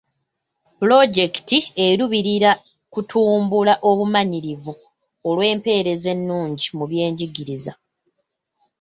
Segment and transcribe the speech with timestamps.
[0.77, 1.57] Pulojekiti
[1.87, 2.51] eruubirira
[2.93, 4.73] kutumbula obumanyirivu
[5.29, 7.73] olw'empeereza ennungi mu byenjigiriza.